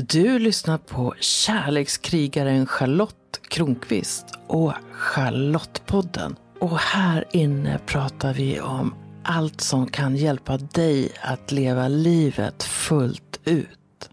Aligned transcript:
Du 0.00 0.38
lyssnar 0.38 0.78
på 0.78 1.14
kärlekskrigaren 1.20 2.66
Charlotte 2.66 3.40
Kronqvist 3.48 4.24
och 4.46 4.72
Charlottepodden. 4.92 6.36
Och 6.58 6.78
här 6.78 7.24
inne 7.32 7.78
pratar 7.86 8.34
vi 8.34 8.60
om 8.60 8.94
allt 9.22 9.60
som 9.60 9.86
kan 9.86 10.16
hjälpa 10.16 10.56
dig 10.56 11.12
att 11.20 11.52
leva 11.52 11.88
livet 11.88 12.62
fullt 12.62 13.40
ut. 13.44 14.10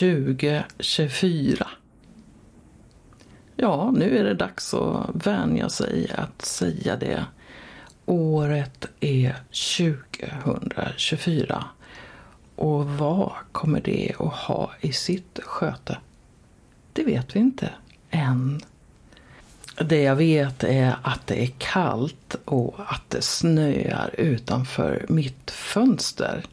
2024. 0.00 1.68
Ja, 3.56 3.90
nu 3.96 4.18
är 4.18 4.24
det 4.24 4.34
dags 4.34 4.74
att 4.74 5.26
vänja 5.26 5.68
sig 5.68 6.10
att 6.14 6.42
säga 6.42 6.96
det. 6.96 7.24
Året 8.06 8.86
är 9.00 9.36
2024. 9.84 11.64
Och 12.60 12.86
vad 12.86 13.32
kommer 13.52 13.80
det 13.80 14.12
att 14.18 14.34
ha 14.34 14.70
i 14.80 14.92
sitt 14.92 15.38
sköte? 15.42 15.98
Det 16.92 17.04
vet 17.04 17.36
vi 17.36 17.40
inte 17.40 17.70
än. 18.10 18.60
Det 19.84 20.02
jag 20.02 20.16
vet 20.16 20.64
är 20.64 20.96
att 21.02 21.26
det 21.26 21.42
är 21.42 21.50
kallt 21.58 22.36
och 22.44 22.74
att 22.86 23.02
det 23.08 23.22
snöar 23.22 24.14
utanför 24.18 25.06
mitt 25.08 25.50
fönster. 25.50 26.44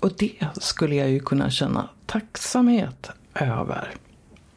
Och 0.00 0.12
det 0.18 0.46
skulle 0.60 0.94
jag 0.94 1.10
ju 1.10 1.20
kunna 1.20 1.50
känna 1.50 1.88
tacksamhet 2.06 3.10
över. 3.34 3.90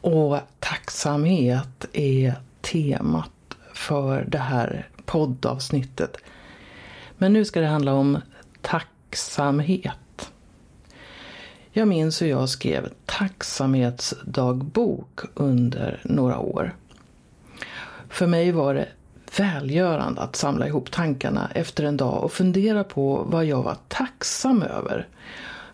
Och 0.00 0.38
tacksamhet 0.58 1.86
är 1.92 2.34
temat 2.60 3.56
för 3.74 4.24
det 4.28 4.38
här 4.38 4.88
poddavsnittet. 5.04 6.16
Men 7.18 7.32
nu 7.32 7.44
ska 7.44 7.60
det 7.60 7.66
handla 7.66 7.92
om 7.94 8.18
tacksamhet. 8.62 9.96
Jag 11.78 11.88
minns 11.88 12.22
hur 12.22 12.26
jag 12.26 12.48
skrev 12.48 12.88
tacksamhetsdagbok 13.06 15.20
under 15.34 16.00
några 16.04 16.38
år. 16.38 16.74
För 18.08 18.26
mig 18.26 18.52
var 18.52 18.74
det 18.74 18.88
välgörande 19.38 20.20
att 20.20 20.36
samla 20.36 20.66
ihop 20.66 20.90
tankarna 20.90 21.50
efter 21.54 21.84
en 21.84 21.96
dag 21.96 22.24
och 22.24 22.32
fundera 22.32 22.84
på 22.84 23.26
vad 23.28 23.44
jag 23.44 23.62
var 23.62 23.76
tacksam 23.88 24.62
över. 24.62 25.08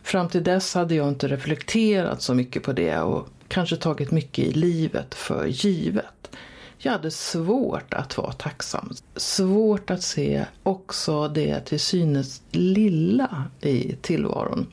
Fram 0.03 0.29
till 0.29 0.45
dess 0.45 0.75
hade 0.75 0.95
jag 0.95 1.09
inte 1.09 1.29
reflekterat 1.29 2.23
så 2.23 2.35
mycket 2.35 2.63
på 2.63 2.73
det 2.73 2.98
och 2.98 3.29
kanske 3.48 3.77
tagit 3.77 4.11
mycket 4.11 4.45
i 4.45 4.53
livet 4.53 5.15
för 5.15 5.47
givet. 5.47 6.37
Jag 6.79 6.93
hade 6.93 7.11
svårt 7.11 7.95
att 7.95 8.19
vara 8.19 8.33
tacksam. 8.33 8.93
Svårt 9.17 9.91
att 9.91 10.03
se 10.03 10.45
också 10.63 11.29
det 11.29 11.61
till 11.61 11.81
synes 11.81 12.43
lilla 12.51 13.45
i 13.61 13.97
tillvaron. 14.03 14.67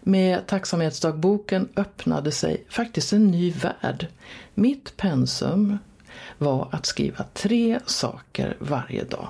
Med 0.00 0.46
tacksamhetsdagboken 0.46 1.68
öppnade 1.76 2.32
sig 2.32 2.64
faktiskt 2.68 3.12
en 3.12 3.30
ny 3.30 3.52
värld. 3.52 4.06
Mitt 4.54 4.96
pensum 4.96 5.78
var 6.38 6.68
att 6.72 6.86
skriva 6.86 7.24
tre 7.34 7.80
saker 7.86 8.56
varje 8.58 9.04
dag. 9.04 9.28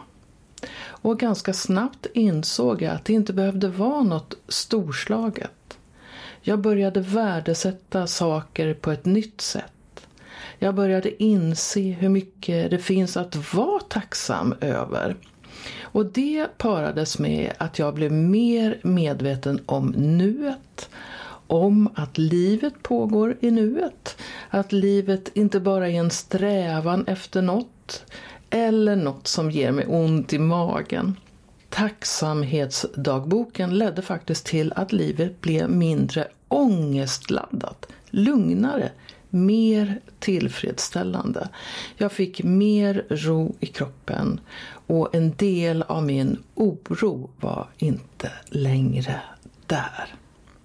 Och 0.82 1.18
ganska 1.18 1.52
snabbt 1.52 2.06
insåg 2.14 2.82
jag 2.82 2.94
att 2.94 3.04
det 3.04 3.12
inte 3.12 3.32
behövde 3.32 3.68
vara 3.68 4.02
något 4.02 4.34
storslaget. 4.48 5.78
Jag 6.40 6.58
började 6.58 7.00
värdesätta 7.00 8.06
saker 8.06 8.74
på 8.74 8.90
ett 8.90 9.04
nytt 9.04 9.40
sätt. 9.40 10.06
Jag 10.58 10.74
började 10.74 11.22
inse 11.22 11.80
hur 11.80 12.08
mycket 12.08 12.70
det 12.70 12.78
finns 12.78 13.16
att 13.16 13.54
vara 13.54 13.80
tacksam 13.80 14.54
över. 14.60 15.16
Och 15.92 16.06
det 16.06 16.58
parades 16.58 17.18
med 17.18 17.52
att 17.58 17.78
jag 17.78 17.94
blev 17.94 18.12
mer 18.12 18.78
medveten 18.82 19.60
om 19.66 19.94
nuet, 19.96 20.90
om 21.46 21.88
att 21.94 22.18
livet 22.18 22.82
pågår 22.82 23.36
i 23.40 23.50
nuet, 23.50 24.16
att 24.48 24.72
livet 24.72 25.30
inte 25.34 25.60
bara 25.60 25.88
är 25.88 25.94
en 25.94 26.10
strävan 26.10 27.06
efter 27.06 27.42
något 27.42 28.04
eller 28.50 28.96
något 28.96 29.26
som 29.26 29.50
ger 29.50 29.72
mig 29.72 29.86
ont 29.88 30.32
i 30.32 30.38
magen. 30.38 31.16
Tacksamhetsdagboken 31.68 33.78
ledde 33.78 34.02
faktiskt 34.02 34.46
till 34.46 34.72
att 34.76 34.92
livet 34.92 35.40
blev 35.40 35.70
mindre 35.70 36.28
ångestladdat, 36.48 37.86
lugnare, 38.10 38.90
mer 39.30 40.00
tillfredsställande. 40.18 41.48
Jag 41.96 42.12
fick 42.12 42.42
mer 42.42 43.06
ro 43.08 43.54
i 43.60 43.66
kroppen 43.66 44.40
och 44.86 45.14
en 45.14 45.34
del 45.36 45.82
av 45.82 46.04
min 46.04 46.42
oro 46.54 47.30
var 47.40 47.68
inte 47.78 48.32
längre 48.46 49.20
där. 49.66 50.14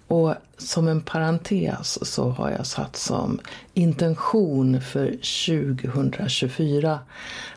Och 0.07 0.35
som 0.57 0.87
en 0.87 1.01
parentes 1.01 2.13
så 2.13 2.29
har 2.29 2.51
jag 2.51 2.67
satt 2.67 2.95
som 2.95 3.39
intention 3.73 4.81
för 4.81 5.07
2024 5.07 6.99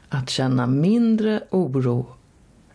att 0.09 0.31
känna 0.31 0.67
mindre 0.67 1.43
oro 1.51 2.07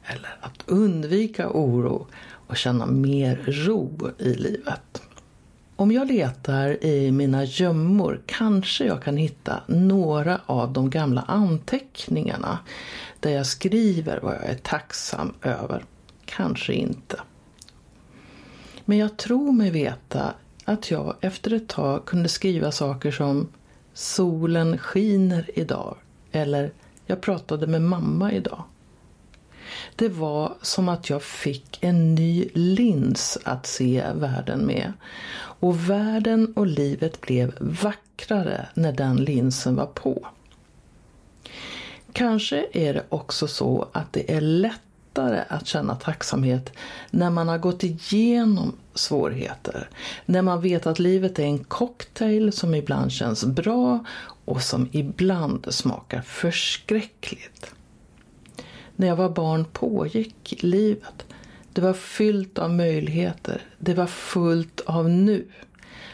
eller 0.04 0.38
att 0.42 0.64
undvika 0.66 1.50
oro 1.50 2.08
och 2.48 2.58
känna 2.58 2.86
mer 2.86 3.36
ro 3.48 4.10
i 4.18 4.34
livet. 4.34 5.02
Om 5.76 5.92
jag 5.92 6.08
letar 6.08 6.84
i 6.84 7.12
mina 7.12 7.44
gömmor 7.44 8.22
kanske 8.26 8.86
jag 8.86 9.04
kan 9.04 9.18
hitta 9.18 9.64
några 9.68 10.42
av 10.46 10.74
de 10.74 10.90
gamla 10.90 11.22
anteckningarna 11.22 12.60
där 13.20 13.32
jag 13.32 13.46
skriver 13.46 14.20
vad 14.20 14.36
jag 14.36 14.46
är 14.46 14.56
tacksam 14.56 15.34
över. 15.42 15.84
Kanske 16.26 16.74
inte. 16.74 17.20
Men 18.86 18.98
jag 18.98 19.18
tror 19.18 19.52
mig 19.52 19.72
veta 19.72 20.34
att 20.66 20.92
jag 20.92 21.16
efter 21.22 21.54
ett 21.54 21.68
tag 21.68 22.06
kunde 22.06 22.30
skriva 22.30 22.72
saker 22.72 23.12
som 23.12 23.48
Solen 23.94 24.78
skiner 24.78 25.50
idag 25.56 25.98
eller 26.32 26.72
Jag 27.06 27.22
pratade 27.22 27.68
med 27.68 27.82
mamma 27.82 28.32
idag. 28.32 28.64
Det 29.96 30.10
var 30.10 30.54
som 30.62 30.90
att 30.90 31.10
jag 31.10 31.24
fick 31.24 31.84
en 31.84 32.16
ny 32.16 32.50
lins 32.54 33.38
att 33.44 33.66
se 33.66 34.06
världen 34.16 34.66
med. 34.66 34.94
Och 35.64 35.90
världen 35.90 36.54
och 36.56 36.68
livet 36.68 37.22
blev 37.22 37.54
vackrare 37.60 38.68
när 38.74 38.92
den 38.92 39.16
linsen 39.16 39.76
var 39.76 39.86
på. 39.86 40.28
Kanske 42.12 42.68
är 42.74 42.94
det 42.94 43.04
också 43.10 43.48
så 43.48 43.88
att 43.92 44.14
det 44.14 44.34
är 44.34 44.42
lättare 44.42 45.44
att 45.48 45.68
känna 45.68 45.96
tacksamhet 45.96 46.74
när 47.12 47.30
man 47.30 47.48
har 47.48 47.58
gått 47.58 47.84
igenom 47.84 48.76
svårigheter. 48.94 49.90
När 50.26 50.42
man 50.42 50.62
vet 50.62 50.88
att 50.88 51.00
livet 51.00 51.40
är 51.40 51.44
en 51.44 51.64
cocktail 51.64 52.52
som 52.52 52.76
ibland 52.76 53.12
känns 53.12 53.46
bra 53.46 54.06
och 54.46 54.62
som 54.62 54.90
ibland 54.92 55.68
smakar 55.70 56.22
förskräckligt. 56.22 57.74
När 58.96 59.08
jag 59.08 59.16
var 59.16 59.30
barn 59.30 59.66
pågick 59.66 60.56
livet. 60.60 61.26
Det 61.74 61.82
var 61.82 61.94
fyllt 61.94 62.60
av 62.60 62.74
möjligheter. 62.74 63.62
Det 63.80 63.94
var 63.94 64.08
fullt 64.08 64.82
av 64.86 65.10
nu. 65.10 65.46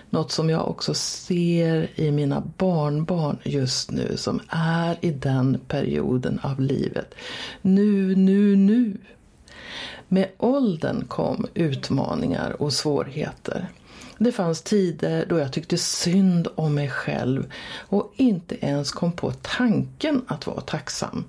Något 0.09 0.31
som 0.31 0.49
jag 0.49 0.67
också 0.69 0.93
ser 0.93 1.89
i 1.95 2.11
mina 2.11 2.43
barnbarn 2.57 3.37
just 3.43 3.91
nu 3.91 4.17
som 4.17 4.39
är 4.49 4.97
i 5.01 5.11
den 5.11 5.59
perioden 5.67 6.39
av 6.43 6.61
livet. 6.61 7.15
Nu, 7.61 8.15
nu, 8.15 8.55
nu. 8.55 8.97
Med 10.07 10.29
åldern 10.37 11.05
kom 11.07 11.47
utmaningar 11.53 12.61
och 12.61 12.73
svårigheter. 12.73 13.67
Det 14.17 14.31
fanns 14.31 14.61
tider 14.61 15.25
då 15.29 15.39
jag 15.39 15.53
tyckte 15.53 15.77
synd 15.77 16.47
om 16.55 16.75
mig 16.75 16.89
själv 16.89 17.51
och 17.77 18.13
inte 18.15 18.65
ens 18.65 18.91
kom 18.91 19.11
på 19.11 19.31
tanken 19.31 20.21
att 20.27 20.47
vara 20.47 20.61
tacksam. 20.61 21.23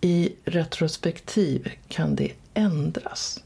I 0.00 0.32
retrospektiv 0.44 1.70
kan 1.88 2.16
det 2.16 2.32
ändras. 2.58 3.42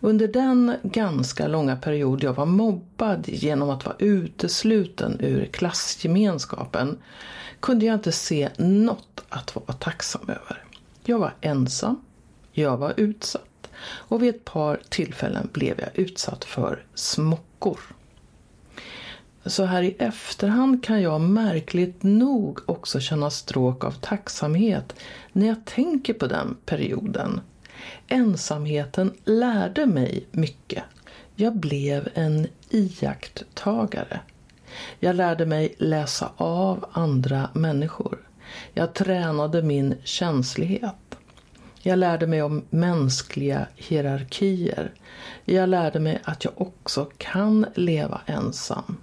Under 0.00 0.28
den 0.28 0.76
ganska 0.82 1.48
långa 1.48 1.76
period 1.76 2.22
jag 2.22 2.32
var 2.32 2.46
mobbad 2.46 3.28
genom 3.28 3.70
att 3.70 3.84
vara 3.84 3.96
utesluten 3.98 5.16
ur 5.20 5.46
klassgemenskapen 5.46 6.98
kunde 7.60 7.86
jag 7.86 7.94
inte 7.94 8.12
se 8.12 8.50
något 8.58 9.24
att 9.28 9.56
vara 9.56 9.72
tacksam 9.72 10.22
över. 10.22 10.64
Jag 11.04 11.18
var 11.18 11.34
ensam, 11.40 12.00
jag 12.52 12.76
var 12.76 12.94
utsatt 12.96 13.70
och 13.82 14.22
vid 14.22 14.34
ett 14.34 14.44
par 14.44 14.80
tillfällen 14.88 15.48
blev 15.52 15.80
jag 15.80 15.98
utsatt 15.98 16.44
för 16.44 16.84
smockor. 16.94 17.80
Så 19.44 19.64
här 19.64 19.82
i 19.82 19.96
efterhand 19.98 20.84
kan 20.84 21.02
jag 21.02 21.20
märkligt 21.20 22.02
nog 22.02 22.58
också 22.66 23.00
känna 23.00 23.30
stråk 23.30 23.84
av 23.84 23.90
tacksamhet 23.90 24.94
när 25.32 25.46
jag 25.46 25.64
tänker 25.64 26.14
på 26.14 26.26
den 26.26 26.56
perioden. 26.66 27.40
Ensamheten 28.08 29.14
lärde 29.24 29.86
mig 29.86 30.26
mycket. 30.30 30.84
Jag 31.34 31.56
blev 31.56 32.08
en 32.14 32.46
iakttagare. 32.70 34.20
Jag 35.00 35.16
lärde 35.16 35.46
mig 35.46 35.74
läsa 35.78 36.32
av 36.36 36.84
andra 36.92 37.50
människor. 37.52 38.18
Jag 38.74 38.94
tränade 38.94 39.62
min 39.62 39.94
känslighet. 40.04 40.94
Jag 41.82 41.98
lärde 41.98 42.26
mig 42.26 42.42
om 42.42 42.64
mänskliga 42.70 43.66
hierarkier. 43.76 44.92
Jag 45.44 45.68
lärde 45.68 46.00
mig 46.00 46.20
att 46.24 46.44
jag 46.44 46.60
också 46.60 47.10
kan 47.18 47.66
leva 47.74 48.20
ensam. 48.26 48.96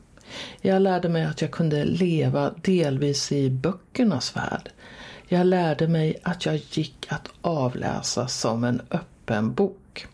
Jag 0.61 0.81
lärde 0.81 1.09
mig 1.09 1.25
att 1.25 1.41
jag 1.41 1.51
kunde 1.51 1.85
leva 1.85 2.53
delvis 2.63 3.31
i 3.31 3.49
böckernas 3.49 4.35
värld. 4.35 4.69
Jag 5.29 5.47
lärde 5.47 5.87
mig 5.87 6.17
att 6.23 6.45
jag 6.45 6.55
gick 6.55 7.07
att 7.09 7.29
avläsa 7.41 8.27
som 8.27 8.63
en 8.63 8.81
öppen 8.91 9.53
bok. 9.53 10.07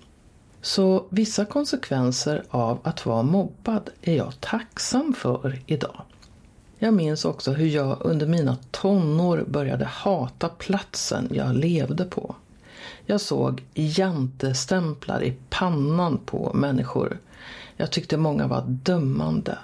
Så 0.62 1.06
vissa 1.10 1.46
konsekvenser 1.46 2.44
av 2.50 2.80
att 2.84 3.06
vara 3.06 3.24
mobbad 3.24 3.90
är 4.02 4.16
jag 4.16 4.42
tacksam 4.42 5.14
för 5.14 5.62
idag. 5.66 6.02
Jag 6.80 6.94
minns 6.94 7.26
också 7.26 7.52
hur 7.52 7.68
jag 7.68 7.98
under 8.02 8.28
mina 8.28 8.58
tonår 8.72 9.46
började 9.48 9.86
hata 9.86 10.50
platsen 10.50 11.30
jag 11.34 11.56
levde 11.56 12.06
på. 12.06 12.36
Jag 13.06 13.22
såg 13.22 13.64
jantestämplar 13.74 15.24
i 15.24 15.38
pannan 15.50 16.18
på 16.26 16.52
människor. 16.54 17.20
Jag 17.78 17.92
tyckte 17.92 18.18
många 18.18 18.48
var 18.48 18.64
dömande. 18.68 19.58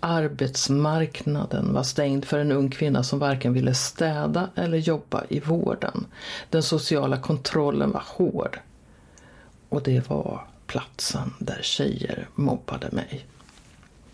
Arbetsmarknaden 0.00 1.72
var 1.72 1.82
stängd 1.82 2.24
för 2.24 2.38
en 2.38 2.52
ung 2.52 2.70
kvinna 2.70 3.02
som 3.02 3.18
varken 3.18 3.52
ville 3.52 3.74
städa 3.74 4.50
eller 4.54 4.78
jobba 4.78 5.24
i 5.28 5.40
vården. 5.40 6.06
Den 6.50 6.62
sociala 6.62 7.16
kontrollen 7.16 7.90
var 7.90 8.02
hård. 8.06 8.58
Och 9.68 9.82
det 9.82 10.08
var 10.10 10.46
platsen 10.66 11.34
där 11.38 11.58
tjejer 11.62 12.28
mobbade 12.34 12.88
mig. 12.92 13.26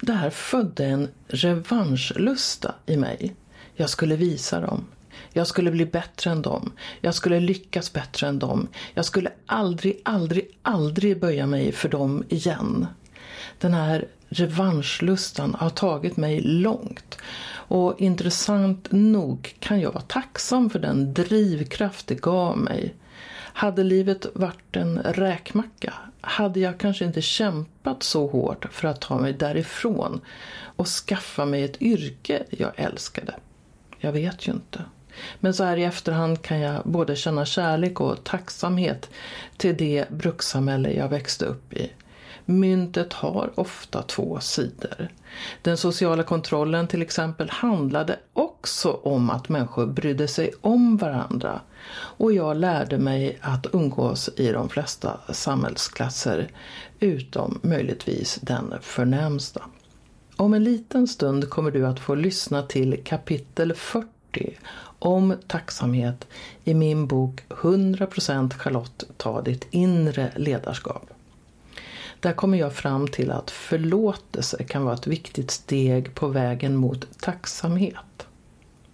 Det 0.00 0.12
här 0.12 0.30
födde 0.30 0.84
en 0.84 1.08
revanschlusta 1.28 2.74
i 2.86 2.96
mig. 2.96 3.34
Jag 3.74 3.90
skulle 3.90 4.16
visa 4.16 4.60
dem. 4.60 4.84
Jag 5.32 5.46
skulle 5.46 5.70
bli 5.70 5.86
bättre 5.86 6.30
än 6.30 6.42
dem. 6.42 6.72
Jag 7.00 7.14
skulle 7.14 7.40
lyckas 7.40 7.92
bättre 7.92 8.28
än 8.28 8.38
dem. 8.38 8.68
Jag 8.94 9.04
skulle 9.04 9.30
aldrig, 9.46 10.00
aldrig, 10.04 10.58
aldrig 10.62 11.20
böja 11.20 11.46
mig 11.46 11.72
för 11.72 11.88
dem 11.88 12.24
igen. 12.28 12.86
Den 13.58 13.74
här 13.74 14.08
revanschlustan 14.28 15.54
har 15.54 15.70
tagit 15.70 16.16
mig 16.16 16.40
långt. 16.40 17.18
Och 17.66 18.00
intressant 18.00 18.88
nog 18.90 19.54
kan 19.58 19.80
jag 19.80 19.92
vara 19.92 20.04
tacksam 20.04 20.70
för 20.70 20.78
den 20.78 21.14
drivkraft 21.14 22.06
det 22.06 22.20
gav 22.20 22.58
mig. 22.58 22.94
Hade 23.56 23.84
livet 23.84 24.26
varit 24.34 24.76
en 24.76 24.98
räkmacka 24.98 25.94
hade 26.26 26.60
jag 26.60 26.78
kanske 26.78 27.04
inte 27.04 27.22
kämpat 27.22 28.02
så 28.02 28.26
hårt 28.26 28.66
för 28.70 28.88
att 28.88 29.00
ta 29.00 29.18
mig 29.18 29.32
därifrån 29.32 30.20
och 30.76 30.88
skaffa 30.88 31.44
mig 31.44 31.64
ett 31.64 31.82
yrke 31.82 32.44
jag 32.50 32.72
älskade. 32.76 33.34
Jag 33.98 34.12
vet 34.12 34.48
ju 34.48 34.52
inte. 34.52 34.84
Men 35.40 35.54
så 35.54 35.64
här 35.64 35.76
i 35.76 35.84
efterhand 35.84 36.42
kan 36.42 36.60
jag 36.60 36.82
både 36.84 37.16
känna 37.16 37.44
kärlek 37.44 38.00
och 38.00 38.24
tacksamhet 38.24 39.10
till 39.56 39.76
det 39.76 40.10
brukssamhälle 40.10 40.92
jag 40.92 41.08
växte 41.08 41.44
upp 41.44 41.72
i. 41.72 41.90
Myntet 42.44 43.12
har 43.12 43.50
ofta 43.54 44.02
två 44.02 44.40
sidor. 44.40 45.08
Den 45.62 45.76
sociala 45.76 46.22
kontrollen 46.22 46.88
till 46.88 47.02
exempel 47.02 47.50
handlade 47.50 48.18
också 48.32 48.92
om 48.92 49.30
att 49.30 49.48
människor 49.48 49.86
brydde 49.86 50.28
sig 50.28 50.52
om 50.60 50.96
varandra. 50.96 51.60
Och 51.94 52.32
jag 52.32 52.56
lärde 52.56 52.98
mig 52.98 53.38
att 53.40 53.66
umgås 53.72 54.30
i 54.36 54.52
de 54.52 54.68
flesta 54.68 55.20
samhällsklasser 55.32 56.50
utom 57.00 57.60
möjligtvis 57.62 58.38
den 58.42 58.74
förnämsta. 58.80 59.62
Om 60.36 60.54
en 60.54 60.64
liten 60.64 61.08
stund 61.08 61.50
kommer 61.50 61.70
du 61.70 61.86
att 61.86 62.00
få 62.00 62.14
lyssna 62.14 62.62
till 62.62 63.00
kapitel 63.04 63.74
40 63.74 64.08
om 64.98 65.34
tacksamhet 65.46 66.26
i 66.64 66.74
min 66.74 67.06
bok 67.06 67.44
100% 67.48 68.54
Charlotte 68.54 69.04
ta 69.16 69.42
ditt 69.42 69.66
inre 69.70 70.32
ledarskap. 70.36 71.10
Där 72.24 72.32
kommer 72.32 72.58
jag 72.58 72.72
fram 72.72 73.08
till 73.08 73.30
att 73.30 73.50
förlåtelse 73.50 74.64
kan 74.64 74.84
vara 74.84 74.94
ett 74.94 75.06
viktigt 75.06 75.50
steg 75.50 76.14
på 76.14 76.28
vägen 76.28 76.76
mot 76.76 77.20
tacksamhet. 77.20 78.26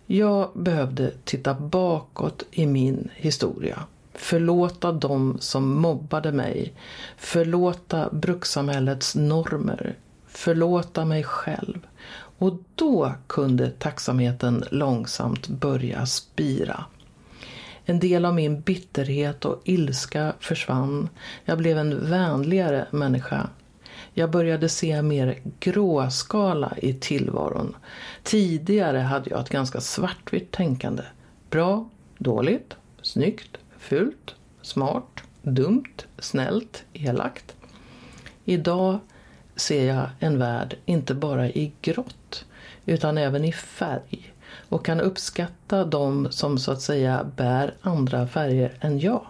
Jag 0.07 0.51
behövde 0.55 1.13
titta 1.25 1.55
bakåt 1.55 2.45
i 2.51 2.67
min 2.67 3.11
historia. 3.15 3.85
Förlåta 4.15 4.93
dem 4.93 5.37
som 5.41 5.81
mobbade 5.81 6.33
mig. 6.33 6.73
Förlåta 7.17 8.09
brukssamhällets 8.13 9.15
normer. 9.17 9.95
Förlåta 10.27 11.05
mig 11.05 11.25
själv. 11.25 11.87
Och 12.39 12.55
då 12.75 13.13
kunde 13.27 13.71
tacksamheten 13.71 14.65
långsamt 14.71 15.49
börja 15.49 16.07
spira. 16.07 16.85
En 17.91 17.99
del 17.99 18.25
av 18.25 18.35
min 18.35 18.61
bitterhet 18.61 19.45
och 19.45 19.63
ilska 19.65 20.35
försvann. 20.41 21.09
Jag 21.45 21.59
blev 21.59 21.79
en 21.79 22.11
vänligare 22.11 22.87
människa. 22.91 23.49
Jag 24.15 24.31
började 24.31 24.69
se 24.69 25.03
mer 25.03 25.39
gråskala 25.61 26.73
i 26.83 26.95
tillvaron. 26.95 27.77
Tidigare 28.23 28.99
hade 28.99 29.31
jag 29.31 29.41
ett 29.41 29.49
ganska 29.49 29.81
svartvitt 29.81 30.51
tänkande. 30.51 31.03
Bra, 31.51 31.89
dåligt, 32.19 32.77
snyggt, 33.03 33.59
fult, 33.79 34.35
smart, 34.63 35.21
dumt, 35.43 36.05
snällt, 36.19 36.85
elakt. 36.93 37.57
Idag 38.45 38.99
ser 39.57 39.87
jag 39.87 40.11
en 40.19 40.39
värld 40.39 40.77
inte 40.85 41.15
bara 41.15 41.49
i 41.49 41.73
grått 41.83 42.45
utan 42.87 43.19
även 43.19 43.45
i 43.45 43.53
färg 43.53 44.33
och 44.71 44.85
kan 44.85 45.01
uppskatta 45.01 45.85
de 45.85 46.29
som 46.31 46.59
så 46.59 46.73
att 46.73 46.83
säga 46.83 47.27
bär 47.37 47.75
andra 47.81 48.27
färger 48.27 48.73
än 48.81 48.99
jag. 48.99 49.27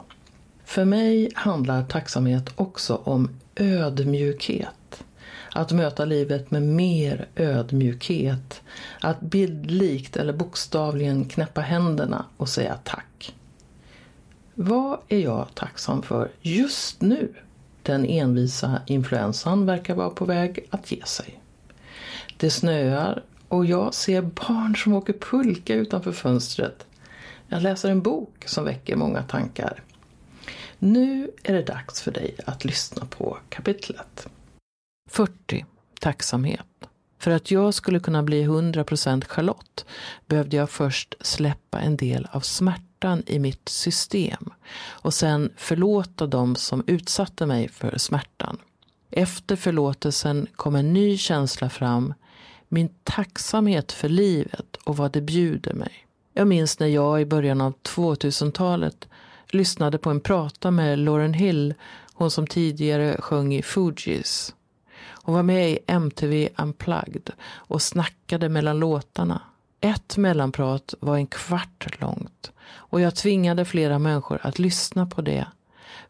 För 0.65 0.85
mig 0.85 1.31
handlar 1.35 1.85
tacksamhet 1.85 2.51
också 2.57 3.01
om 3.05 3.31
ödmjukhet. 3.57 5.05
Att 5.53 5.73
möta 5.73 6.05
livet 6.05 6.51
med 6.51 6.63
mer 6.63 7.29
ödmjukhet. 7.37 8.63
Att 9.01 9.21
bildlikt 9.21 10.17
eller 10.17 10.33
bokstavligen 10.33 11.25
knäppa 11.25 11.61
händerna 11.61 12.25
och 12.37 12.49
säga 12.49 12.79
tack. 12.85 13.35
Vad 14.55 14.99
är 15.09 15.19
jag 15.19 15.47
tacksam 15.55 16.03
för 16.03 16.31
just 16.41 17.01
nu? 17.01 17.35
Den 17.83 18.07
envisa 18.07 18.83
influensan 18.87 19.67
verkar 19.67 19.95
vara 19.95 20.11
på 20.11 20.25
väg 20.25 20.67
att 20.71 20.93
ge 20.93 21.05
sig. 21.05 21.41
Det 22.37 22.51
snöar 22.51 23.23
och 23.51 23.67
jag 23.67 23.95
ser 23.95 24.23
barn 24.23 24.77
som 24.77 24.93
åker 24.93 25.13
pulka 25.13 25.75
utanför 25.75 26.13
fönstret. 26.13 26.87
Jag 27.49 27.63
läser 27.63 27.91
en 27.91 28.03
bok 28.03 28.45
som 28.47 28.65
väcker 28.65 28.97
många 28.97 29.23
tankar. 29.23 29.83
Nu 30.79 31.31
är 31.43 31.53
det 31.53 31.63
dags 31.63 32.03
för 32.03 32.11
dig 32.11 32.37
att 32.47 32.65
lyssna 32.65 33.07
på 33.07 33.39
kapitlet. 33.49 34.27
40. 35.11 35.65
Tacksamhet. 36.01 36.67
För 37.19 37.31
att 37.31 37.51
jag 37.51 37.75
skulle 37.75 38.01
kunna 38.01 38.23
bli 38.23 38.47
100% 38.47 39.25
Charlotte 39.25 39.85
behövde 40.27 40.57
jag 40.57 40.71
först 40.71 41.15
släppa 41.21 41.81
en 41.81 41.97
del 41.97 42.29
av 42.33 42.41
smärtan 42.41 43.23
i 43.27 43.39
mitt 43.39 43.69
system 43.69 44.51
och 44.79 45.15
sen 45.15 45.53
förlåta 45.57 46.27
dem 46.27 46.57
som 46.57 46.85
utsatte 46.87 47.47
mig 47.47 47.69
för 47.69 47.99
smärtan. 47.99 48.59
Efter 49.11 49.57
förlåtelsen 49.57 50.47
kom 50.57 50.75
en 50.75 50.93
ny 50.93 51.19
känsla 51.19 51.71
fram 51.71 52.15
min 52.73 52.89
tacksamhet 53.05 53.93
för 53.93 54.09
livet 54.09 54.77
och 54.85 54.97
vad 54.97 55.13
det 55.13 55.21
bjuder 55.21 55.75
mig. 55.75 56.07
Jag 56.33 56.47
minns 56.47 56.79
när 56.79 56.87
jag 56.87 57.21
i 57.21 57.25
början 57.25 57.61
av 57.61 57.75
2000-talet 57.83 59.09
lyssnade 59.49 59.99
på 59.99 60.11
en 60.11 60.21
prata 60.21 60.71
med 60.71 60.99
Lauren 60.99 61.35
Hill, 61.35 61.75
hon 62.15 62.31
som 62.31 62.47
tidigare 62.47 63.17
sjöng 63.21 63.55
i 63.55 63.63
Fugees. 63.63 64.55
Hon 65.03 65.35
var 65.35 65.43
med 65.43 65.71
i 65.71 65.79
MTV 65.87 66.49
Unplugged 66.59 67.31
och 67.43 67.83
snackade 67.83 68.49
mellan 68.49 68.79
låtarna. 68.79 69.43
Ett 69.81 70.17
mellanprat 70.17 70.95
var 71.01 71.17
en 71.17 71.27
kvart 71.27 72.01
långt 72.01 72.53
och 72.69 73.01
jag 73.01 73.15
tvingade 73.15 73.65
flera 73.65 73.99
människor 73.99 74.41
att 74.43 74.59
lyssna 74.59 75.07
på 75.07 75.23
det 75.23 75.47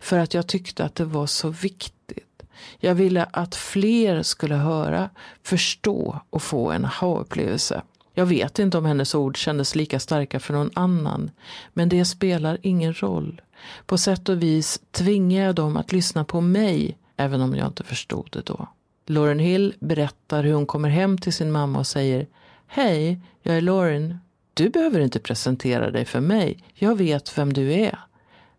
för 0.00 0.18
att 0.18 0.34
jag 0.34 0.46
tyckte 0.46 0.84
att 0.84 0.94
det 0.94 1.04
var 1.04 1.26
så 1.26 1.48
viktigt. 1.48 2.29
Jag 2.78 2.94
ville 2.94 3.24
att 3.24 3.54
fler 3.54 4.22
skulle 4.22 4.54
höra, 4.54 5.10
förstå 5.42 6.20
och 6.30 6.42
få 6.42 6.70
en 6.70 6.84
aha-upplevelse. 6.84 7.82
Jag 8.14 8.26
vet 8.26 8.58
inte 8.58 8.78
om 8.78 8.84
hennes 8.84 9.14
ord 9.14 9.36
kändes 9.36 9.74
lika 9.74 10.00
starka 10.00 10.40
för 10.40 10.54
någon 10.54 10.70
annan, 10.74 11.30
men 11.72 11.88
det 11.88 12.04
spelar 12.04 12.58
ingen 12.62 12.94
roll. 12.94 13.40
På 13.86 13.98
sätt 13.98 14.28
och 14.28 14.42
vis 14.42 14.80
tvingar 14.90 15.44
jag 15.44 15.54
dem 15.54 15.76
att 15.76 15.92
lyssna 15.92 16.24
på 16.24 16.40
mig, 16.40 16.98
även 17.16 17.40
om 17.40 17.54
jag 17.54 17.66
inte 17.66 17.84
förstod 17.84 18.28
det 18.32 18.42
då. 18.42 18.68
Lauren 19.06 19.38
Hill 19.38 19.74
berättar 19.80 20.44
hur 20.44 20.52
hon 20.52 20.66
kommer 20.66 20.88
hem 20.88 21.18
till 21.18 21.32
sin 21.32 21.52
mamma 21.52 21.78
och 21.78 21.86
säger 21.86 22.26
Hej, 22.66 23.20
jag 23.42 23.56
är 23.56 23.60
Lauren. 23.60 24.18
Du 24.54 24.68
behöver 24.68 25.00
inte 25.00 25.18
presentera 25.18 25.90
dig 25.90 26.04
för 26.04 26.20
mig. 26.20 26.64
Jag 26.74 26.98
vet 26.98 27.38
vem 27.38 27.52
du 27.52 27.72
är. 27.72 27.98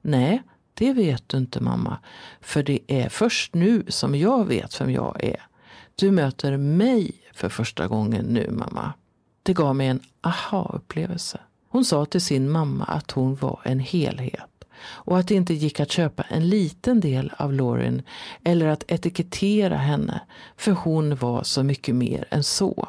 Nej, 0.02 0.44
det 0.82 0.94
vet 0.94 1.30
du 1.30 1.38
inte 1.38 1.60
mamma, 1.60 1.98
för 2.42 2.64
det 2.64 2.80
är 2.88 3.10
först 3.10 3.56
nu 3.56 3.84
som 3.88 4.16
jag 4.16 4.46
vet 4.46 4.82
vem 4.82 4.92
jag 4.92 5.24
är. 5.24 5.42
Du 5.96 6.12
möter 6.12 6.58
mig 6.58 7.12
för 7.34 7.50
första 7.50 7.88
gången 7.88 8.26
nu 8.26 8.52
mamma. 8.52 8.94
Det 9.44 9.54
gav 9.54 9.76
mig 9.76 9.88
en 9.88 10.00
aha-upplevelse. 10.22 11.40
Hon 11.70 11.86
sa 11.86 12.06
till 12.06 12.22
sin 12.22 12.50
mamma 12.50 12.86
att 12.86 13.12
hon 13.12 13.36
var 13.36 13.60
en 13.64 13.80
helhet. 13.80 14.66
och 14.84 15.20
att 15.20 15.28
det 15.28 15.36
inte 15.36 15.54
gick 15.54 15.80
att 15.80 15.92
köpa 15.92 16.24
en 16.24 16.50
liten 16.50 17.00
del 17.00 17.34
av 17.38 17.54
Lauren 17.54 18.02
eller 18.44 18.68
att 18.68 18.92
etikettera 18.92 19.78
henne, 19.78 20.22
för 20.58 20.72
hon 20.72 21.16
var 21.16 21.44
så 21.44 21.64
mycket 21.64 21.96
mer 21.96 22.26
än 22.30 22.44
så. 22.44 22.88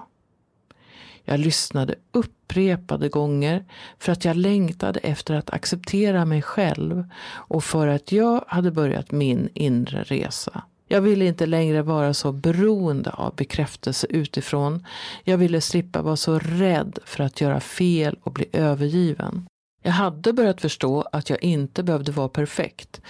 Jag 1.24 1.40
lyssnade 1.40 1.94
upprepade 2.12 3.08
gånger 3.08 3.64
för 3.98 4.12
att 4.12 4.24
jag 4.24 4.36
längtade 4.36 5.00
efter 5.00 5.34
att 5.34 5.50
acceptera 5.50 6.24
mig 6.24 6.42
själv 6.42 7.04
och 7.30 7.64
för 7.64 7.86
att 7.88 8.12
jag 8.12 8.44
hade 8.46 8.70
börjat 8.70 9.10
min 9.10 9.48
inre 9.54 10.02
resa. 10.02 10.62
Jag 10.88 11.00
ville 11.00 11.24
inte 11.24 11.46
längre 11.46 11.82
vara 11.82 12.14
så 12.14 12.32
beroende 12.32 13.10
av 13.10 13.34
bekräftelse 13.34 14.06
utifrån. 14.10 14.86
Jag 15.24 15.38
ville 15.38 15.60
slippa 15.60 16.02
vara 16.02 16.16
så 16.16 16.38
rädd 16.38 16.98
för 17.04 17.24
att 17.24 17.40
göra 17.40 17.60
fel 17.60 18.16
och 18.22 18.32
bli 18.32 18.46
övergiven. 18.52 19.46
Jag 19.82 19.92
hade 19.92 20.32
börjat 20.32 20.60
förstå 20.60 21.02
att 21.12 21.30
jag 21.30 21.42
inte 21.42 21.82
behövde 21.82 22.12
vara 22.12 22.28
perfekt. 22.28 23.00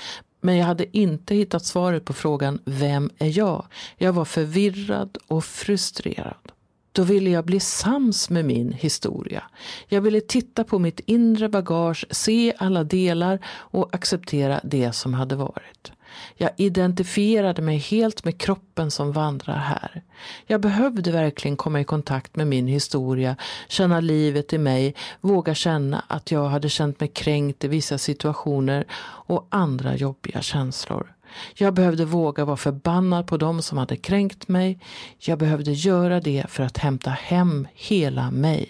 Men 0.40 0.56
jag 0.56 0.66
hade 0.66 0.98
inte 0.98 1.34
hittat 1.34 1.64
svaret 1.64 2.04
på 2.04 2.12
frågan 2.12 2.58
Vem 2.64 3.10
är 3.18 3.38
jag? 3.38 3.66
Jag 3.98 4.12
var 4.12 4.24
förvirrad 4.24 5.18
och 5.26 5.44
frustrerad. 5.44 6.52
Då 6.92 7.02
ville 7.02 7.30
jag 7.30 7.44
bli 7.44 7.60
sams 7.60 8.30
med 8.30 8.44
min 8.44 8.72
historia. 8.72 9.42
Jag 9.88 10.00
ville 10.00 10.20
titta 10.20 10.64
på 10.64 10.78
mitt 10.78 11.00
inre 11.00 11.48
bagage, 11.48 12.06
se 12.10 12.54
alla 12.58 12.84
delar 12.84 13.38
och 13.46 13.94
acceptera 13.94 14.60
det 14.64 14.92
som 14.92 15.14
hade 15.14 15.36
varit. 15.36 15.92
Jag 16.36 16.50
identifierade 16.56 17.62
mig 17.62 17.76
helt 17.78 18.24
med 18.24 18.40
kroppen 18.40 18.90
som 18.90 19.12
vandrar 19.12 19.56
här. 19.56 20.02
Jag 20.46 20.60
behövde 20.60 21.12
verkligen 21.12 21.56
komma 21.56 21.80
i 21.80 21.84
kontakt 21.84 22.36
med 22.36 22.46
min 22.46 22.66
historia, 22.66 23.36
känna 23.68 24.00
livet 24.00 24.52
i 24.52 24.58
mig, 24.58 24.94
våga 25.20 25.54
känna 25.54 26.04
att 26.08 26.30
jag 26.30 26.48
hade 26.48 26.68
känt 26.68 27.00
mig 27.00 27.08
kränkt 27.08 27.64
i 27.64 27.68
vissa 27.68 27.98
situationer 27.98 28.84
och 29.26 29.46
andra 29.50 29.96
jobbiga 29.96 30.42
känslor. 30.42 31.14
Jag 31.54 31.74
behövde 31.74 32.04
våga 32.04 32.44
vara 32.44 32.56
förbannad 32.56 33.26
på 33.26 33.36
dem 33.36 33.62
som 33.62 33.78
hade 33.78 33.96
kränkt 33.96 34.48
mig. 34.48 34.78
Jag 35.18 35.38
behövde 35.38 35.72
göra 35.72 36.20
det 36.20 36.44
för 36.48 36.62
att 36.62 36.78
hämta 36.78 37.10
hem 37.10 37.68
hela 37.74 38.30
mig. 38.30 38.68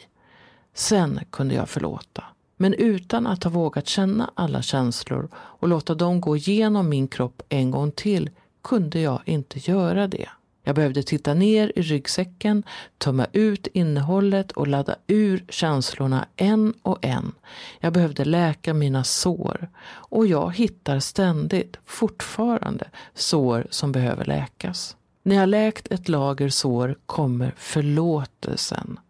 Sen 0.74 1.20
kunde 1.30 1.54
jag 1.54 1.68
förlåta. 1.68 2.24
Men 2.56 2.74
utan 2.74 3.26
att 3.26 3.44
ha 3.44 3.50
vågat 3.50 3.86
känna 3.86 4.30
alla 4.34 4.62
känslor 4.62 5.28
och 5.34 5.68
låta 5.68 5.94
dem 5.94 6.20
gå 6.20 6.36
igenom 6.36 6.88
min 6.88 7.08
kropp 7.08 7.42
en 7.48 7.70
gång 7.70 7.92
till 7.92 8.30
kunde 8.62 9.00
jag 9.00 9.20
inte 9.24 9.70
göra 9.70 10.06
det. 10.06 10.28
Jag 10.64 10.74
behövde 10.74 11.02
titta 11.02 11.34
ner 11.34 11.72
i 11.76 11.82
ryggsäcken, 11.82 12.62
tömma 12.98 13.26
ut 13.32 13.66
innehållet 13.66 14.52
och 14.52 14.66
ladda 14.66 14.96
ur 15.06 15.44
känslorna 15.48 16.26
en 16.36 16.74
och 16.82 16.98
en. 17.04 17.32
Jag 17.80 17.92
behövde 17.92 18.24
läka 18.24 18.74
mina 18.74 19.04
sår. 19.04 19.68
Och 19.84 20.26
jag 20.26 20.56
hittar 20.56 21.00
ständigt, 21.00 21.76
fortfarande, 21.86 22.90
sår 23.14 23.66
som 23.70 23.92
behöver 23.92 24.24
läkas. 24.24 24.96
När 25.22 25.36
jag 25.36 25.48
läkt 25.48 25.92
ett 25.92 26.08
lager 26.08 26.48
sår 26.48 26.96
kommer 27.06 27.54
förlåtelsen. 27.56 29.00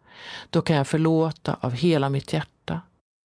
Då 0.50 0.62
kan 0.62 0.76
jag 0.76 0.86
förlåta 0.86 1.56
av 1.60 1.72
hela 1.72 2.08
mitt 2.08 2.32
hjärta. 2.32 2.80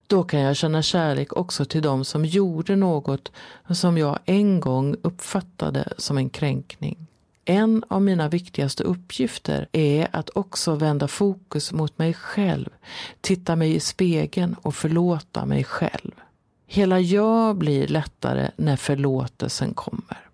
Då 0.07 0.23
kan 0.23 0.39
jag 0.39 0.55
känna 0.55 0.81
kärlek 0.81 1.33
också 1.33 1.65
till 1.65 1.81
dem 1.81 2.05
som 2.05 2.25
gjorde 2.25 2.75
något 2.75 3.31
som 3.69 3.97
jag 3.97 4.19
en 4.25 4.59
gång 4.59 4.95
uppfattade 5.01 5.93
som 5.97 6.17
en 6.17 6.29
kränkning. 6.29 7.06
En 7.49 7.83
av 7.87 8.01
mina 8.01 8.29
viktigaste 8.29 8.83
uppgifter 8.83 9.67
är 9.71 10.07
att 10.11 10.29
också 10.29 10.75
vända 10.75 11.07
fokus 11.07 11.71
mot 11.71 11.97
mig 11.97 12.13
själv, 12.13 12.69
titta 13.21 13.55
mig 13.55 13.75
i 13.75 13.79
spegeln 13.79 14.55
och 14.61 14.75
förlåta 14.75 15.45
mig 15.45 15.63
själv. 15.63 16.11
Hela 16.65 16.99
jag 16.99 17.55
blir 17.55 17.87
lättare 17.87 18.51
när 18.57 18.75
förlåtelsen 18.75 19.73
kommer. 19.73 20.29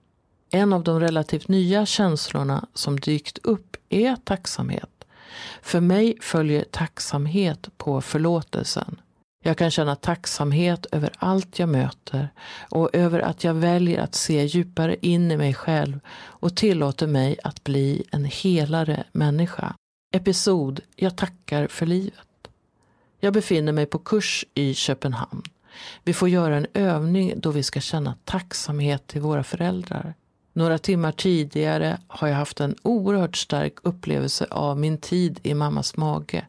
En 0.50 0.74
av 0.74 0.84
de 0.84 1.00
relativt 1.00 1.48
nya 1.48 1.86
känslorna 1.86 2.68
som 2.74 3.00
dykt 3.00 3.38
upp 3.44 3.78
är 3.90 4.16
tacksamhet. 4.16 5.06
För 5.62 5.80
mig 5.80 6.18
följer 6.22 6.66
tacksamhet 6.72 7.70
på 7.78 8.02
förlåtelsen. 8.02 9.02
Jag 9.46 9.58
kan 9.58 9.72
känna 9.72 9.96
tacksamhet 9.96 10.86
över 10.92 11.10
allt 11.18 11.60
jag 11.60 11.70
möter 11.70 12.30
och 12.70 12.90
över 12.94 13.20
att 13.20 13.44
jag 13.44 13.54
väljer 13.54 14.02
att 14.02 14.16
se 14.16 14.46
djupare 14.46 14.96
in 15.02 15.32
i 15.32 15.38
mig 15.38 15.54
själv 15.54 16.00
och 16.22 16.56
tillåter 16.56 17.08
mig 17.08 17.38
att 17.44 17.64
bli 17.64 18.04
en 18.12 18.26
helare 18.26 19.04
människa. 19.12 19.76
Episod 20.14 20.80
Jag 20.96 21.16
tackar 21.18 21.68
för 21.68 21.86
livet. 21.86 22.48
Jag 23.20 23.34
befinner 23.34 23.72
mig 23.72 23.86
på 23.86 24.00
kurs 24.00 24.46
i 24.54 24.74
Köpenhamn. 24.74 25.44
Vi 26.04 26.14
får 26.14 26.30
göra 26.30 26.58
en 26.58 26.68
övning 26.74 27.34
då 27.36 27.52
vi 27.52 27.64
ska 27.64 27.80
känna 27.80 28.16
tacksamhet 28.24 29.08
till 29.08 29.22
våra 29.22 29.44
föräldrar. 29.44 30.14
Några 30.54 30.78
timmar 30.78 31.12
tidigare 31.12 31.98
har 32.08 32.28
jag 32.28 32.36
haft 32.36 32.60
en 32.60 32.76
oerhört 32.82 33.38
stark 33.38 33.74
upplevelse 33.82 34.48
av 34.52 34.80
min 34.80 34.98
tid 34.98 35.40
i 35.44 35.54
mammas 35.54 35.98
mage 35.98 36.46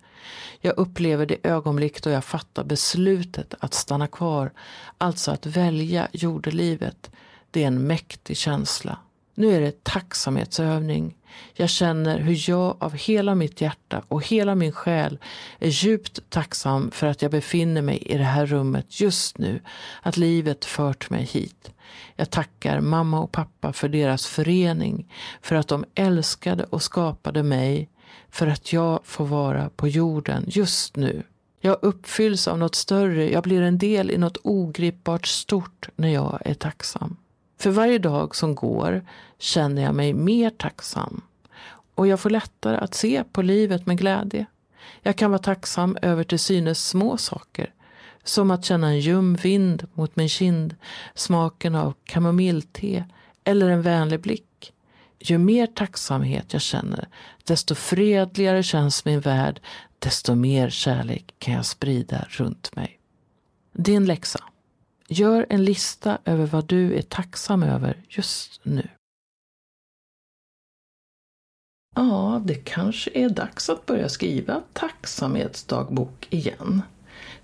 jag 0.61 0.79
upplever 0.79 1.27
det 1.27 1.37
ögonblick 1.43 2.03
då 2.03 2.11
jag 2.11 2.25
fattar 2.25 2.65
beslutet 2.65 3.55
att 3.61 3.75
stanna 3.75 4.07
kvar, 4.07 4.53
alltså 4.99 5.31
att 5.31 5.47
välja 5.47 6.09
jordelivet. 6.13 7.11
Det 7.51 7.63
är 7.63 7.67
en 7.67 7.87
mäktig 7.87 8.37
känsla. 8.37 8.99
Nu 9.35 9.57
är 9.57 9.61
det 9.61 9.85
tacksamhetsövning. 9.85 11.17
Jag 11.55 11.71
känner 11.71 12.19
hur 12.19 12.51
jag 12.51 12.77
av 12.81 12.93
hela 12.93 13.35
mitt 13.35 13.61
hjärta 13.61 14.03
och 14.09 14.27
hela 14.27 14.55
min 14.55 14.73
själ 14.73 15.19
är 15.59 15.69
djupt 15.69 16.31
tacksam 16.31 16.91
för 16.91 17.07
att 17.07 17.23
jag 17.23 17.31
befinner 17.31 17.83
mig 17.83 17.99
i 17.99 18.19
det 18.19 18.25
här 18.25 18.47
rummet 18.47 19.01
just 19.01 19.39
nu, 19.39 19.61
att 20.03 20.17
livet 20.17 20.65
fört 20.65 21.11
mig 21.11 21.25
hit. 21.25 21.71
Jag 22.17 22.31
tackar 22.31 22.81
mamma 22.81 23.21
och 23.21 23.33
pappa 23.33 23.73
för 23.73 23.89
deras 23.89 24.27
förening, 24.27 25.13
för 25.43 25.57
att 25.57 25.69
de 25.69 25.85
älskade 25.95 26.65
och 26.65 26.83
skapade 26.83 27.43
mig 27.43 27.89
för 28.31 28.47
att 28.47 28.73
jag 28.73 29.01
får 29.05 29.27
vara 29.27 29.71
på 29.77 29.89
jorden 29.89 30.45
just 30.49 30.97
nu. 30.97 31.23
Jag 31.61 31.79
uppfylls 31.83 32.49
av 32.49 32.59
något 32.59 32.75
större, 32.75 33.31
jag 33.31 33.43
blir 33.43 33.63
en 33.63 33.79
del 33.79 34.11
i 34.11 34.19
något 34.19 34.37
ogripbart 34.43 35.27
stort 35.27 35.89
när 35.97 36.09
jag 36.09 36.39
är 36.45 36.55
tacksam. 36.55 37.17
För 37.59 37.71
varje 37.71 37.99
dag 37.99 38.37
som 38.37 38.55
går 38.55 39.07
känner 39.39 39.83
jag 39.83 39.95
mig 39.95 40.13
mer 40.13 40.51
tacksam 40.51 41.23
och 41.95 42.07
jag 42.07 42.21
får 42.21 42.31
lättare 42.31 42.77
att 42.77 42.95
se 42.95 43.25
på 43.33 43.43
livet 43.43 43.87
med 43.87 43.99
glädje. 43.99 44.47
Jag 45.03 45.17
kan 45.17 45.31
vara 45.31 45.43
tacksam 45.43 45.99
över 46.03 46.25
till 46.25 46.39
synes 46.39 46.89
små 46.89 47.17
saker, 47.17 47.73
som 48.25 48.51
att 48.51 48.65
känna 48.65 48.89
en 48.89 49.01
ljum 49.01 49.35
vind 49.35 49.87
mot 49.95 50.17
min 50.17 50.29
kind, 50.29 50.75
smaken 51.15 51.75
av 51.75 51.95
kamomillte 52.05 53.05
eller 53.45 53.69
en 53.69 53.83
vänlig 53.83 54.21
blick. 54.21 54.73
Ju 55.19 55.39
mer 55.39 55.67
tacksamhet 55.67 56.53
jag 56.53 56.63
känner, 56.63 57.09
desto 57.45 57.75
fredligare 57.75 58.63
känns 58.63 59.05
min 59.05 59.21
värld, 59.21 59.61
desto 59.99 60.35
mer 60.35 60.71
kärlek 60.71 61.35
kan 61.39 61.55
jag 61.55 61.67
sprida 61.67 62.27
runt 62.29 62.77
mig. 62.77 62.99
Din 63.73 64.05
läxa. 64.05 64.41
Gör 65.09 65.47
en 65.49 65.65
lista 65.65 66.19
över 66.25 66.47
vad 66.47 66.67
du 66.67 66.95
är 66.95 67.03
tacksam 67.03 67.63
över 67.63 68.03
just 68.09 68.61
nu. 68.63 68.89
Ja, 71.97 72.43
det 72.45 72.55
kanske 72.55 73.11
är 73.15 73.29
dags 73.29 73.71
att 73.71 73.87
börja 73.87 74.09
skriva 74.09 74.63
tacksamhetsdagbok 74.73 76.27
igen. 76.31 76.83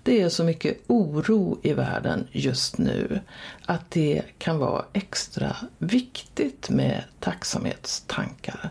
Det 0.03 0.21
är 0.21 0.29
så 0.29 0.43
mycket 0.43 0.77
oro 0.87 1.59
i 1.61 1.73
världen 1.73 2.27
just 2.31 2.77
nu 2.77 3.19
att 3.65 3.91
det 3.91 4.23
kan 4.37 4.57
vara 4.57 4.85
extra 4.93 5.55
viktigt 5.77 6.69
med 6.69 7.03
tacksamhetstankar. 7.19 8.69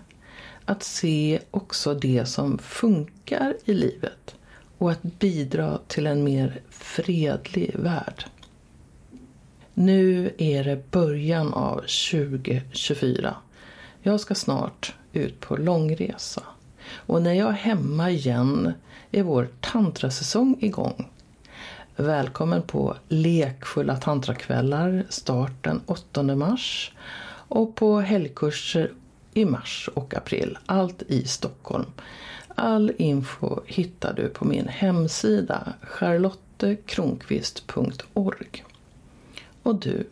Att 0.64 0.82
se 0.82 1.40
också 1.50 1.94
det 1.94 2.26
som 2.26 2.58
funkar 2.58 3.56
i 3.64 3.74
livet 3.74 4.34
och 4.78 4.90
att 4.90 5.02
bidra 5.02 5.78
till 5.88 6.06
en 6.06 6.24
mer 6.24 6.60
fredlig 6.70 7.76
värld. 7.78 8.24
Nu 9.80 10.34
är 10.38 10.64
det 10.64 10.90
början 10.90 11.54
av 11.54 11.76
2024. 11.76 13.34
Jag 14.02 14.20
ska 14.20 14.34
snart 14.34 14.94
ut 15.12 15.40
på 15.40 15.56
långresa. 15.56 16.42
Och 16.92 17.22
när 17.22 17.32
jag 17.32 17.48
är 17.48 17.52
hemma 17.52 18.10
igen 18.10 18.72
är 19.10 19.22
vår 19.22 19.48
tantrasäsong 19.60 20.56
igång. 20.60 21.10
Välkommen 21.96 22.62
på 22.62 22.96
lekfulla 23.08 23.96
tantrakvällar 23.96 25.04
start 25.08 25.52
den 25.60 25.80
8 25.86 26.22
mars 26.22 26.92
och 27.48 27.74
på 27.74 28.00
helgkurser 28.00 28.92
i 29.34 29.44
mars 29.44 29.88
och 29.94 30.14
april, 30.14 30.58
allt 30.66 31.02
i 31.02 31.24
Stockholm. 31.24 31.86
All 32.54 32.92
info 32.98 33.60
hittar 33.66 34.14
du 34.14 34.28
på 34.28 34.44
min 34.44 34.68
hemsida 34.68 35.72
charlottekronqvist.org. 35.82 38.64
Och 39.62 39.80
du, 39.80 40.08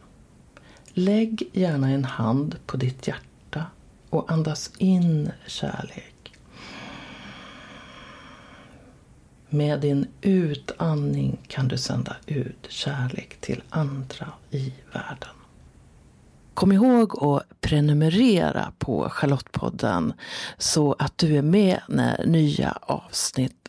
lägg 0.92 1.50
gärna 1.52 1.90
en 1.90 2.04
hand 2.04 2.56
på 2.66 2.76
ditt 2.76 3.06
hjärta 3.06 3.64
och 4.10 4.32
andas 4.32 4.70
in 4.78 5.30
kärlek. 5.46 6.14
Med 9.48 9.80
din 9.80 10.06
utandning 10.20 11.38
kan 11.46 11.68
du 11.68 11.78
sända 11.78 12.16
ut 12.26 12.66
kärlek 12.68 13.40
till 13.40 13.62
andra 13.70 14.32
i 14.50 14.72
världen. 14.92 15.34
Kom 16.54 16.72
ihåg 16.72 17.24
att 17.24 17.60
prenumerera 17.60 18.72
på 18.78 19.08
Charlottepodden 19.08 20.12
så 20.58 20.96
att 20.98 21.18
du 21.18 21.36
är 21.36 21.42
med 21.42 21.80
när 21.88 22.26
nya 22.26 22.78
avsnitt 22.82 23.68